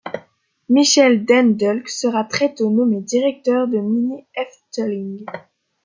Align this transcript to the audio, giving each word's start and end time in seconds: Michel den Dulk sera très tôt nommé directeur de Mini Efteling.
Michel 0.67 1.25
den 1.27 1.57
Dulk 1.59 1.87
sera 1.87 2.23
très 2.23 2.55
tôt 2.55 2.71
nommé 2.71 3.01
directeur 3.01 3.67
de 3.67 3.77
Mini 3.77 4.25
Efteling. 4.33 5.23